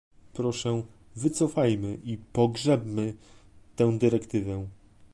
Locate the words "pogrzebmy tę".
2.17-3.97